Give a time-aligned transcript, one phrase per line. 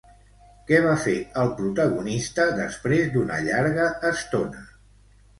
[0.69, 4.65] Què va fer el protagonista després d'una llarga estona?